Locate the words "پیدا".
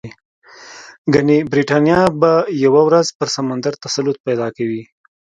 4.27-4.47